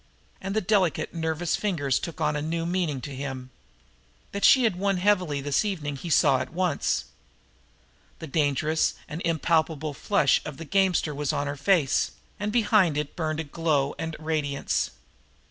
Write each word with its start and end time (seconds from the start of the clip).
And 0.41 0.55
the 0.55 0.61
delicate, 0.61 1.13
nervous 1.13 1.55
fingers 1.55 1.99
now 2.01 2.05
took 2.05 2.19
on 2.21 2.35
a 2.35 2.41
new 2.41 2.65
meaning 2.65 3.01
to 3.01 3.13
him. 3.15 3.51
That 4.31 4.43
she 4.43 4.63
had 4.63 4.75
won 4.77 4.97
heavily 4.97 5.41
this 5.41 5.63
evening 5.63 5.95
he 5.95 6.09
saw 6.09 6.39
at 6.39 6.51
once. 6.51 7.05
The 8.17 8.25
dangerous 8.25 8.95
and 9.07 9.21
impalpable 9.23 9.93
flush 9.93 10.41
of 10.43 10.57
the 10.57 10.65
gamester 10.65 11.13
was 11.13 11.31
on 11.31 11.45
her 11.45 11.55
face, 11.55 12.13
and 12.39 12.51
behind 12.51 12.97
it 12.97 13.15
burned 13.15 13.41
a 13.41 13.43
glow 13.43 13.93
and 13.99 14.15
radiance. 14.17 14.89